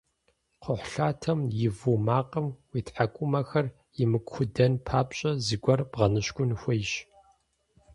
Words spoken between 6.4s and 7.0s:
хуейщ.